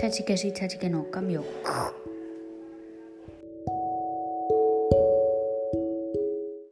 [0.00, 1.42] チャチケシチャチケの髪を。
[1.42, 2.09] ク